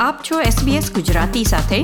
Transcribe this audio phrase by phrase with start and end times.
[0.00, 1.78] આપ છો SBS ગુજરાતી સાથે.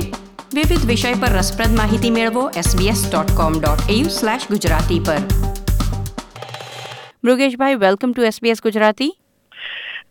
[0.53, 4.03] વિવિધ વિષય પર રસપ્રદ માહિતી મેળવો sbs.com.au
[4.49, 5.17] ગુજરાતી પર.
[7.23, 9.17] Mrugeshbhai welcome to SBS Gujarati.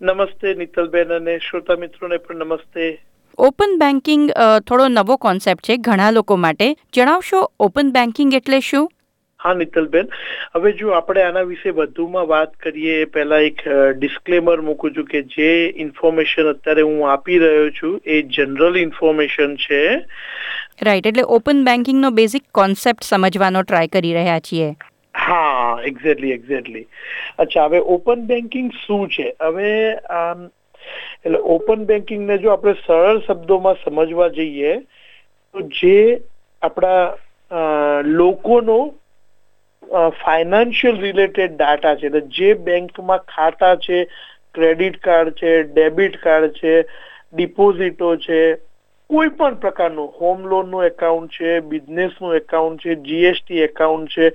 [0.02, 3.04] નમસ્તે નીતલબેન અને શ્રોતા મિત્રોને પણ નમસ્તે.
[3.38, 4.30] ઓપન બેન્કિંગ
[4.68, 6.76] થોડો નવો કોન્સેપ્ટ છે ઘણા લોકો માટે.
[6.92, 8.90] જણાવશો ઓપન બેન્કિંગ એટલે શું?
[9.44, 10.08] હા નીતલબેન
[10.54, 13.64] હવે જો આપણે આના વિશે વધુમાં વાત કરીએ એ પહેલા એક
[13.98, 15.50] ડિસ્ક્લેમર મૂકું છું કે જે
[15.84, 19.82] ઇન્ફોર્મેશન અત્યારે હું આપી રહ્યો છું એ જનરલ ઇન્ફોર્મેશન છે.
[20.82, 24.70] રાઈટ એટલે ઓપન બેન્કિંગનો બેઝિક કોન્સેપ્ટ સમજવાનો ટ્રાય કરી રહ્યા છીએ.
[25.16, 26.86] હા એક્ઝેક્ટલી એક્ઝેક્ટલી
[27.38, 29.28] અચ્છા હવે ઓપન બેન્કિંગ શું છે?
[29.40, 29.70] હવે
[31.20, 34.74] એટલે ઓપન બેન્કિંગને જો આપણે સરળ શબ્દોમાં સમજવા જઈએ
[35.54, 35.96] તો જે
[36.62, 37.04] આપણા
[38.12, 38.78] લોકોનો
[39.92, 42.06] ફાઇનાન્શિયલ રિલેટેડ ડાટા છે.
[42.06, 44.04] એટલે જે બેંકમાં ખાતા છે
[44.54, 46.74] ક્રેડિટ કાર્ડ છે ડેબિટ કાર્ડ છે
[47.32, 48.40] ડિપોઝિટો છે,
[49.10, 54.30] કોઈ પણ પ્રકારનું હોમ લોનનું એકાઉન્ટ છે બિઝનેસનું એકાઉન્ટ છે જીએસટી એકાઉન્ટ છે,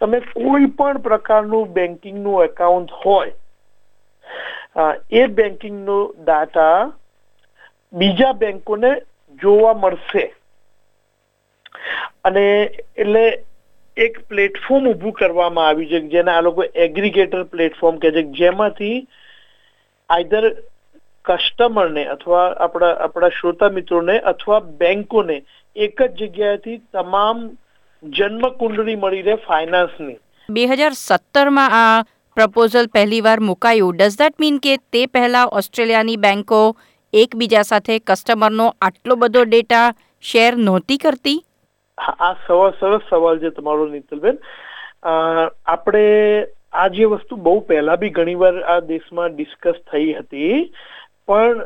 [0.00, 3.32] તમે કોઈ પણ પ્રકારનું બેન્કિંગનું એકાઉન્ટ હોય
[5.10, 6.92] એ બેન્કિંગનો ડાટા
[7.92, 8.90] બીજા બેંકોને
[9.42, 10.24] જોવા મળશે.
[12.24, 12.44] અને
[12.96, 13.24] એટલે
[13.96, 18.96] એક પ્લેટફોર્મ ઊભું કરવામાં આવ્યું છે, જેને આ લોકો એગ્રીગેટર પ્લેટફોર્મ કહે છે, જેમાંથી
[20.10, 20.48] આઈધર
[21.24, 25.36] કસ્ટમરને અથવા આપણા આપણા શ્રોતા મિત્રોને અથવા બેંકોને
[25.76, 27.46] એક જ જગ્યાએથી તમામ
[28.02, 32.04] જન્મ કુંડળી મળી રહે ફાઇનાન્સની બે હજાર સત્તરમાં આ
[32.36, 33.96] પ્રપોઝલ પહેલીવાર મુકાયું.
[33.96, 36.60] ડઝ ધેટ મીન કે તે પહેલા ઓસ્ટ્રેલિયાની બેંકો
[37.12, 39.86] એકબીજા સાથે કસ્ટમરનો આટલો બધો ડેટા
[40.24, 41.38] શેર નહોતી કરતી?
[41.98, 44.38] આ સરસ સવાલ છે તમારો નીતલબેન
[45.04, 46.06] આપણે
[46.74, 50.58] આ જે વસ્તુ બહુ પહેલા બી ઘણીવાર આ દેશમાં ડિસ્કસ થઈ હતી,
[51.28, 51.56] પણ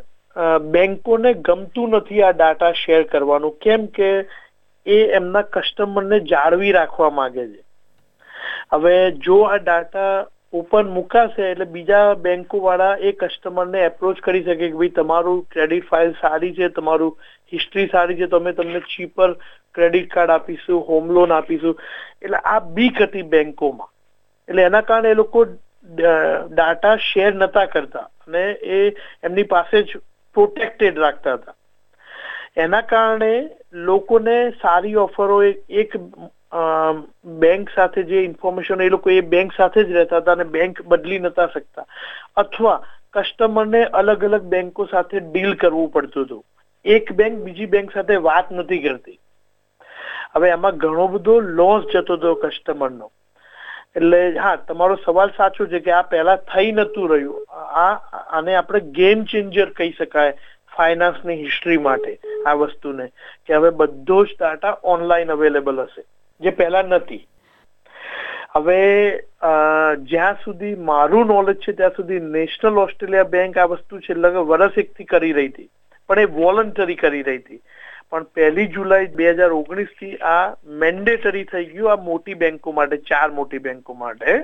[0.72, 3.58] બેંકોને ગમતું નથી આ ડાટા શેર કરવાનું.
[3.60, 4.10] કેમ કે
[4.86, 7.62] એ એમના કસ્ટમરને જાળવી રાખવા માંગે છે.
[8.72, 14.60] હવે જો આ ડાટા ઓપન મુકાશે એટલે બીજા બેંકો વાળા એ કસ્ટમરને એપ્રોચ કરી શકે
[14.60, 17.16] કે ભાઈ તમારું ક્રેડિટ ફાઇલ સારી છે, તમારું
[17.52, 19.36] હિસ્ટ્રી સારી છે, તો અમે તમને ચીપર
[19.74, 21.76] ક્રેડિટ કાર્ડ આપીશું હોમ લોન આપીશું.
[22.22, 23.90] એટલે આ બીક હતી બેંકોમાં.
[24.48, 25.44] એટલે એના કારણે એ લોકો
[25.90, 28.42] ડાટા શેર નતા કરતા અને
[28.76, 28.80] એ
[29.24, 30.00] એમની પાસે જ
[30.36, 31.54] પ્રોટેક્ટેડ રાખતા હતા.
[32.56, 33.32] એના કારણે
[33.88, 35.38] લોકોને સારી ઓફરો
[35.82, 35.96] એક
[37.42, 41.24] બેંક સાથે જે ઇન્ફોર્મેશન એ લોકો એ બેંક સાથે જ રહેતા હતા અને બેંક બદલી
[41.24, 41.86] નતા શકતા.
[42.36, 42.78] અથવા
[43.16, 46.44] કસ્ટમરને અલગ અલગ બેંકો સાથે ડીલ કરવું પડતું હતું.
[46.88, 49.18] એક બેંક બીજી બેંક સાથે વાત નથી કરતી.
[50.34, 53.10] હવે એમાં ઘણો બધો લોસ જતો હતો કસ્ટમરનો
[53.96, 57.46] એટલે હા, તમારો સવાલ સાચો છે કે આ પહેલા થઈ નતું રહ્યું.
[57.54, 57.88] આ,
[58.38, 60.34] આને આપણે ગેમ ચેન્જર કહી શકાય
[60.76, 63.06] ફાઇનાન્સની હિસ્ટ્રી માટે આ વસ્તુને,
[63.46, 66.04] કે હવે બધો જ ડાટા ઓનલાઈન અવેલેબલ હશે,
[66.40, 67.26] જે પહેલા નથી.
[68.56, 68.82] હવે
[70.02, 75.04] જ્યાં સુધી મારું નોલેજ છે, ત્યાં સુધી નેશનલ ઓસ્ટ્રેલિયા બેંક આ વસ્તુ છેલ્લા વર્ષ એકથી
[75.04, 75.68] કરી રહી હતી.
[76.08, 77.60] પણ એ વોલન્ટરી કરી રહી હતી.
[78.10, 80.54] પણ પહેલી જુલાઈ બે હજાર ઓગણીસથી આ
[80.84, 84.38] મેન્ડેટરી થઈ ગયું આ મોટી બેંકો માટે, ચાર મોટી બેંકો માટે.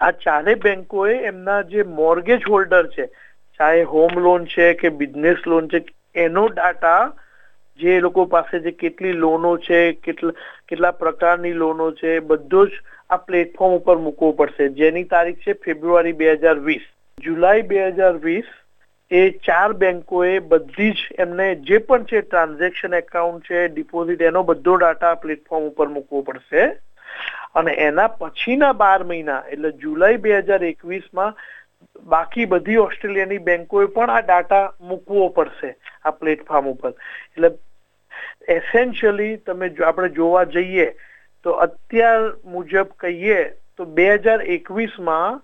[0.00, 3.06] આ ચારે બેંકોએ એમના જે મોર્ગેજ હોલ્ડર છે,
[3.60, 5.80] ચાહે હોમ લોન છે કે બિઝનેસ લોન છે,
[6.14, 7.00] એનો ડાટા
[7.80, 10.36] જે લોકો પાસે જે કેટલી લોનો છે, કેટલા
[10.68, 12.78] કેટલા પ્રકારની લોનો છે, બધો જ
[13.10, 14.68] આ પ્લેટફોર્મ ઉપર મૂકવો પડશે.
[14.78, 16.86] જેની તારીખ છે ફેબ્રુઆરી બે હજાર વીસ.
[17.18, 18.48] જુલાઈ બે હજાર વીસ
[19.10, 24.76] એ ચાર બેંકોએ બધી જ એમને જે પણ છે ટ્રાન્ઝેક્શન એકાઉન્ટ છે ડિપોઝિટ એનો બધો
[24.76, 26.66] ડાટા પ્લેટફોર્મ ઉપર મૂકવો પડશે.
[27.54, 31.32] અને એના પછીના બાર મહિના, એટલે જુલાઈ બે હજાર એકવીસમાં
[32.06, 36.92] બાકી બધી ઓસ્ટ્રેલિયાની બેંકોએ પણ આ ડાટા મૂકવો પડશે, આ પ્લેટફોર્મ ઉપર.
[37.36, 37.50] એટલે
[38.48, 40.94] એસેન્શિયલી તમે આપણે જોવા જઈએ,
[41.42, 43.40] તો અત્યાર મુજબ કહીએ,
[43.76, 45.40] તો બે હજાર એકવીસમાં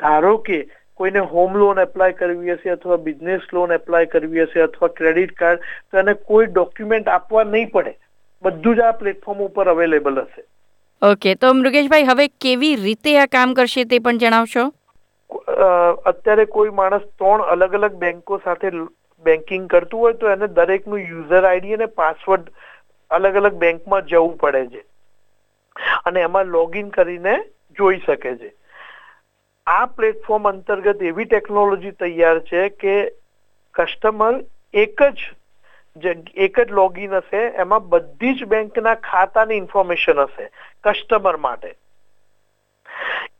[0.00, 0.58] ધારો કે
[1.00, 5.70] કોઈને હોમ લોન એપ્લાય કરવી હશે અથવા બિઝનેસ લોન એપ્લાય કરવી હશે અથવા ક્રેડિટ કાર્ડ
[5.92, 7.94] તો એને કોઈ ડોક્યુમેન્ટ આપવા નહીં પડે.
[8.42, 10.44] બધું જ આ પ્લેટફોર્મ ઉપર અવેલેબલ હશે.
[11.02, 14.66] ઓકે તો મૃગેશભાઈ હવે કેવી રીતે આ કામ કરશે તે પણ જણાવશો?
[16.10, 18.68] અત્યારે કોઈ માણસ ત્રણ અલગ અલગ બેંકો સાથે
[19.24, 22.52] બેન્કિંગ કરતું હોય તો એને દરેકનું યુઝર આઈડી અને પાસવર્ડ
[23.10, 24.84] અલગ અલગ બેંકમાં જવું પડે છે.
[26.04, 27.34] અને એમાં લોગિન કરીને
[27.78, 28.50] જોઈ શકે છે.
[29.66, 32.94] આ પ્લેટફોર્મ અંતર્ગત એવી ટેકનોલોજી તૈયાર છે કે
[33.74, 35.18] કસ્ટમર એક જ
[36.36, 40.48] એક જ લોગિન હશે, એમાં બધી જ બેંકના ખાતાની ઇન્ફોર્મેશન હશે
[40.84, 41.74] કસ્ટમર માટે.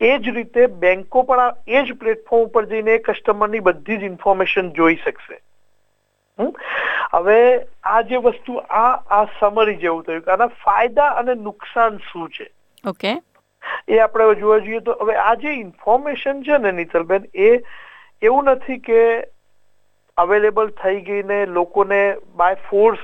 [0.01, 4.95] એ જ રીતે બેંકો પણ એ જ પ્લેટફોર્મ ઉપર જઈને કસ્ટમરની બધી જ ઇન્ફોર્મેશન જોઈ
[4.95, 5.37] શકશે?
[7.11, 7.39] હવે
[7.83, 12.49] આ જે વસ્તુ, આ આ સમરી જેવું થયું કે આના ફાયદા અને નુકસાન શું છે?
[12.85, 13.15] ઓકે
[13.87, 17.51] એ આપણે જોવા જોઈએ તો હવે આ જે ઇન્ફોર્મેશન છે ને નીતલબેન એ
[18.21, 19.01] એવું નથી કે
[20.17, 22.01] અવેલેબલ થઈ ગઈને લોકોને
[22.35, 23.03] બાય ફોર્સ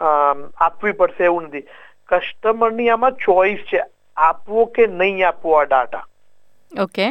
[0.00, 1.66] આપવી પડશે એવું નથી.
[2.08, 3.82] કસ્ટમરની આમાં ચોઈસ છે
[4.16, 6.04] આપવો કે નહીં આપવો આ ડાટા
[6.72, 7.06] ઓકે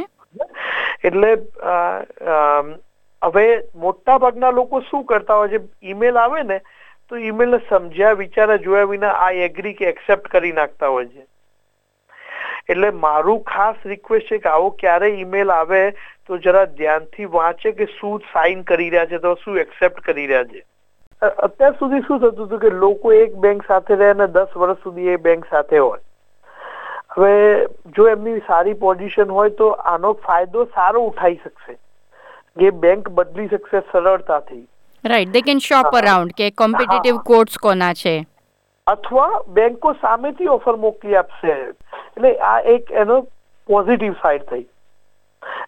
[1.04, 1.32] એટલે
[3.22, 3.46] હવે
[3.76, 6.60] મોટા ભાગના લોકો શું કરતા હોય છે ઈમેલ આવે ને
[7.12, 11.26] તો ઈમેલને સમજ્યા વિચારા જોયા વિના આ એગ્રી કે એક્સેપ્ટ કરી નાખતા હોય છે.
[12.70, 15.92] એટલે મારું ખાસ રિક્વેસ્ટ છે કે આવો ક્યારે ઈમેલ આવે
[16.28, 20.44] તો જરા ધ્યાનથી વાંચે કે શું સાઇન કરી રહ્યા છે તો શું એક્સેપ્ટ કરી રહ્યા
[20.44, 20.64] છે.
[21.22, 25.08] અત્યાર સુધી શું થતું હતું કે લોકો એક બેંક સાથે રહે અને દસ વર્ષ સુધી
[25.08, 26.00] એ બેંક સાથે હોય.
[27.18, 31.78] હવે જો એમની સારી પોઝિશન હોય તો આનો ફાયદો સારો ઉઠાઈ શકશે
[32.68, 34.68] એ બેંક બદલી શકશે સરળતાથી.
[35.06, 38.16] Right they can shop around કે કોમ્પિટિટિવ કોર્ટ્સ કોના છે.
[38.88, 41.56] અથવા બેંકો સામેથી ઓફર મોકલી આપશે.
[42.22, 43.22] એટલે આ એક એનો
[43.70, 44.66] પોઝિટિવ સાઈડ થઈ.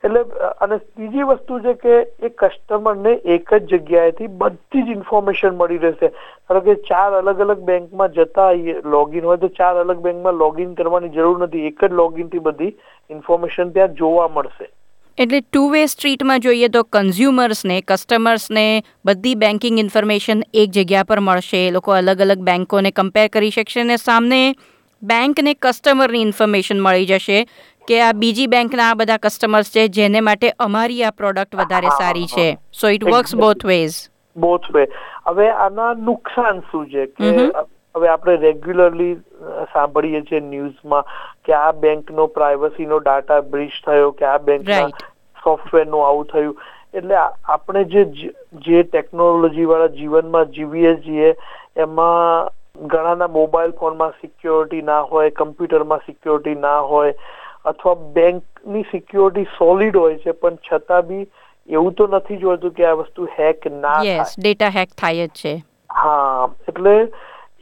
[0.03, 0.19] એટલે,
[0.61, 1.93] અને બીજી વસ્તુ છે કે
[2.25, 6.07] એ કસ્ટમરને એક જ જગ્યાએથી બધી જ ઇન્ફોર્મેશન મળી રહેશે.
[6.07, 8.51] ધારો કે ચાર અલગ અલગ બેંકમાં જતા
[8.85, 11.65] લોગિન હોય તો ચાર અલગ બેંકમાં લોગિન કરવાની જરૂર નથી.
[11.67, 12.73] એક જ લોગિનથી બધી
[13.09, 14.69] ઇન્ફોર્મેશન ત્યાં જોવા મળશે.
[15.17, 21.67] એટલે ટુ વે સ્ટ્રીટમાં જોઈએ તો કન્ઝ્યુમર્સને કસ્ટમર્સને બધી બેન્કિંગ ઇન્ફોર્મેશન એક જગ્યા પર મળશે.
[21.67, 24.55] એ લોકો અલગ અલગ બેન્કોને કમ્પેર કરી શકશે અને સામને
[25.03, 27.39] બેંકને કસ્ટમરની ઇન્ફોર્મેશન મળી જશે
[27.87, 32.27] કે આ બીજી બેંકના આ બધા કસ્ટમર્સ છે જેને માટે અમારી આ પ્રોડક્ટ વધારે સારી
[32.33, 32.47] છે.
[32.81, 33.35] So it works.
[33.35, 33.97] Both ways
[34.37, 34.85] both way
[35.27, 37.31] હવે આના નુકસાન શું છે કે
[37.95, 39.15] હવે આપણે રેગ્યુલરલી
[39.73, 41.11] સાંભળીએ છીએ ન્યૂઝમાં
[41.45, 44.87] કે આ બેંકનો પ્રાઇવસીનો ડાટા બ્રીચ થયો કે આ બેંકના.
[45.43, 46.55] સોફ્ટવેરનું આવું થયું.
[46.93, 48.03] એટલે આપણે જે
[48.65, 51.29] જે ટેકનોલોજી વાળા જીવનમાં જીવીએ છીએ
[51.85, 57.13] એમાં ઘણાના મોબાઈલ ફોનમાં સિક્યોરિટી ના હોય કમ્પ્યુટરમાં સિક્યોરિટી ના હોય
[57.65, 61.21] અથવા બેંકની સિક્યોરિટી સોલિડ હોય છે પણ છતાં બી
[61.69, 64.33] એવું તો નથી જોતું કે આ વસ્તુ હેક ના થાય.
[64.37, 65.53] ડેટા હેક થાય જ છે.
[65.95, 66.93] હા એટલે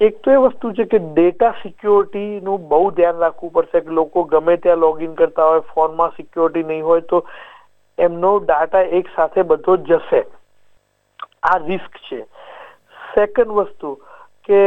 [0.02, 4.24] એક તો એ વસ્તુ છે કે ડેટા સિક્યોરિટી નું બહુ ધ્યાન રાખવું પડશે કે લોકો
[4.28, 7.24] ગમે ત્યાં લોગિન કરતા હોય ફોનમાં સિક્યોરિટી નહીં હોય તો
[7.98, 10.22] એમનો ડાટા એક સાથે બધો જશે.
[11.44, 12.20] આ રિસ્ક છે.
[13.10, 13.92] સેકન્ડ વસ્તુ
[14.50, 14.62] કે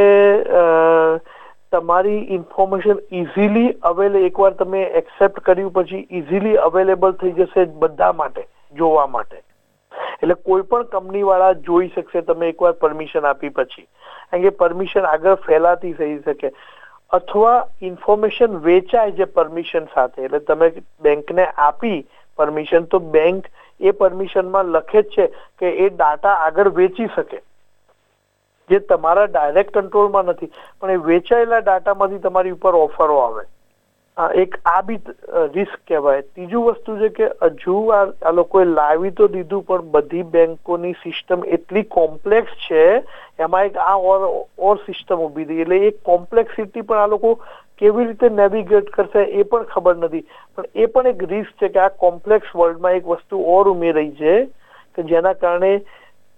[1.72, 8.46] તમારી ઇન્ફોર્મેશન ઇઝીલી અવેલે, એકવાર તમે એક્સેપ્ટ કર્યું પછી ઇઝીલી અવેલેબલ થઈ જશે બધા માટે,
[8.74, 9.42] જોવા માટે.
[10.22, 13.86] એટલે કોઈ પણ કંપનીવાળા જોઈ શકશે તમે એકવાર પરમિશન આપી પછી.
[14.30, 16.52] કારણ કે પરમિશન આગળ ફેલાતી થઈ શકે.
[17.12, 20.70] અથવા ઇન્ફોર્મેશન વેચાય છે પરમિશન સાથે, એટલે તમે
[21.02, 21.98] બેંકને આપી
[22.38, 23.50] પરમિશન, તો બેંક
[23.80, 25.26] એ પરમિશનમાં લખે જ છે
[25.58, 27.38] કે એ ડાટા આગળ વેચી શકે.
[28.69, 33.44] જે તમારા ડાયરેક્ટ કંટ્રોલમાં નથી, પણ એ વેચાયેલા ડાટામાંથી તમારી ઉપર ઓફરો આવે.
[34.16, 35.00] આ એક આ બી
[35.55, 36.22] રિસ્ક કહેવાય.
[36.34, 37.26] ત્રીજું વસ્તુ છે કે
[37.56, 42.84] હજુ આ લોકોએ લાવી તો દીધું, પણ બધી બેંકોની સિસ્ટમ એટલી કોમ્પ્લેક્સ છે,
[43.38, 44.20] એમાં એક આ ઓર
[44.69, 47.34] ઓર સિસ્ટમ ઊભી થઈ એટલે એક કોમ્પ્લેક્સિટી પણ આ લોકો
[47.82, 50.25] કેવી રીતે નેવિગેટ કરશે એ પણ ખબર નથી.
[50.55, 54.34] પણ એ પણ એક રિસ્ક છે કે આ કોમ્પ્લેક્સ વર્લ્ડમાં એક વસ્તુ ઓર ઉમેરાઈ છે,
[54.94, 55.72] કે જેના કારણે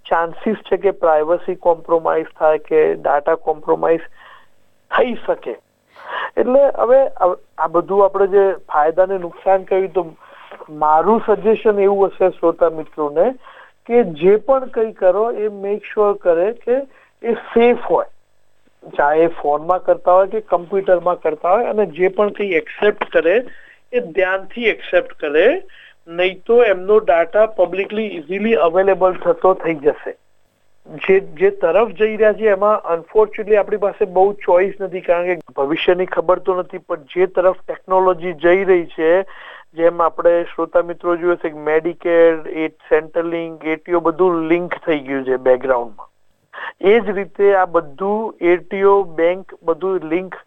[0.09, 4.05] ચાન્સીસ છે કે પ્રાઇવસી કોમ્પ્રોમાઇઝ થાય કે ડાટા કોમ્પ્રોમાઇઝ
[4.91, 5.55] થઈ શકે.
[6.37, 6.99] એટલે હવે
[7.57, 10.05] આ બધું આપણે જે ફાયદા ને નુકસાન કહ્યું તો
[10.81, 13.25] મારું સજેશન એવું હશે શ્રોતા મિત્રોને
[13.85, 16.77] કે જે પણ કંઈ કરો એ મેક શ્યોર કરે કે
[17.23, 18.09] એ સેફ હોય.
[18.83, 23.35] ચાહે ફોનમાં કરતા હોય કે કમ્પ્યુટરમાં કરતા હોય અને જે પણ કંઈ એક્સેપ્ટ કરે
[23.93, 25.45] એ ધ્યાનથી એક્સેપ્ટ કરે
[26.07, 30.13] નહીં તો એમનો ડાટા પબ્લિકલી ઇઝીલી અવેલેબલ થતો થઈ જશે.
[31.05, 35.55] જે જે તરફ જઈ રહ્યા છે, એમાં અનફોર્ચ્યુનેટલી આપણી પાસે બહુ ચોઈસ નથી, કારણ કે
[35.57, 39.11] ભવિષ્યની ખબર તો નથી, પણ જે તરફ ટેકનોલોજી જઈ રહી છે,
[39.73, 45.25] જેમ આપણે શ્રોતા મિત્રો જોયું છે કે મેડિકેર એ સેન્ટરલિંક એટીઓ બધું લિંક થઈ ગયું
[45.25, 46.13] છે બેકગ્રાઉન્ડમાં
[46.81, 50.37] એ જ રીતે આ બધું એટીઓ બેંક બધું લિંક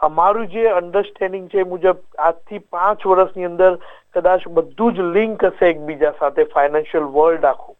[0.00, 1.98] અમારું જે અન્ડરસ્ટેન્ડિંગ છે મુજબ
[2.28, 3.72] આજથી પાંચ વર્ષની અંદર
[4.14, 7.76] કદાચ બધું જ લિંક હશે એકબીજા સાથે ફાઇનાન્શિયલ વર્લ્ડ આખું.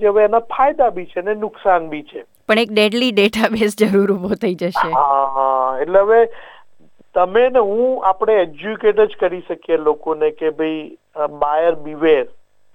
[0.00, 2.24] જે હવે એના ફાયદા બી છે ને નુકસાન બી છે.
[2.48, 4.88] પણ એક ડેડલી ડેટાબેઝ જરૂર ઊભો થઈ જશે.
[4.94, 6.20] હા એટલે હવે
[7.14, 12.26] તમે ને હું આપણે એજ્યુકેટ જ કરી શકીએ લોકોને કે ભાઈ બાયર બીવેર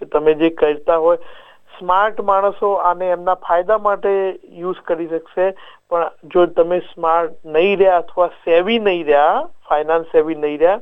[0.02, 1.20] કે તમે જે કરતા હોય
[1.78, 4.12] સ્માર્ટ માણસો આને એમના ફાયદા માટે
[4.58, 5.48] યુઝ કરી શકશે.
[5.90, 10.82] પણ જો તમે સ્માર્ટ નહીં રહ્યા અથવા સેવી નહીં રહ્યા ફાઇનાન્સ સેવી નહીં રહ્યા,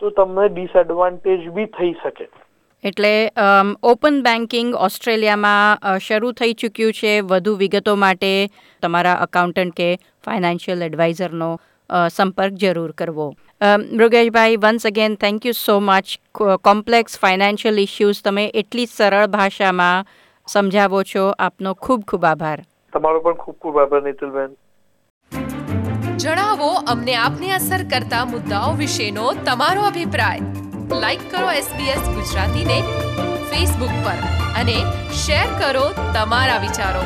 [0.00, 2.28] તો તમને ડિસએડવાન્ટેજ બી થઈ શકે.
[2.84, 3.12] એટલે
[3.92, 8.30] ઓપન બેન્કિંગ ઓસ્ટ્રેલિયામાં શરૂ થઈ ચૂક્યું છે વધુ વિગતો માટે.
[8.82, 9.90] તમારા અકાઉન્ટન્ટ કે
[10.26, 11.50] ફાઇનાન્શિયલ એડવાઇઝરનો
[12.10, 13.28] સંપર્ક જરૂર કરવો.
[13.92, 16.16] Mrugeshbhai once again thank you so much
[16.64, 20.06] complex financial issues તમે એટલી સરળ ભાષામાં
[20.48, 21.32] સમજાવો છો?
[21.38, 22.64] આપનો ખૂબ ખૂબ આભાર.
[22.92, 24.56] તમારો પણ ખૂબ ખૂબ આભાર નીતિલબેન
[26.16, 30.40] જણાવો અમને આપને અસર કરતા મુદ્દાઓ વિશેનો તમારો અભિપ્રાય.
[31.00, 32.82] લાઈક કરો SBS ગુજરાતીને
[33.50, 34.18] ફેસબુક પર
[34.60, 34.76] અને
[35.12, 37.02] શેર કરો તમારા વિચારો.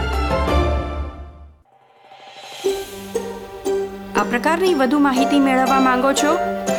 [4.16, 6.51] આ પ્રકારની વધુ માહિતી મેળવવા માંગો છો?